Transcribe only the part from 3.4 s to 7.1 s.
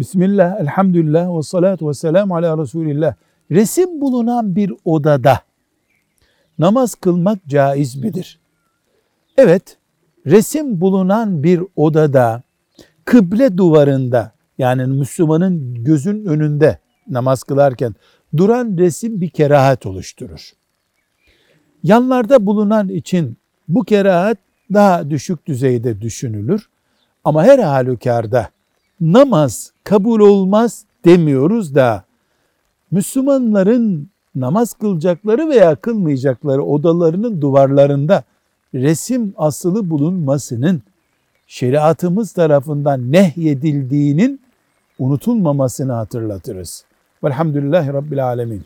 Resim bulunan bir odada namaz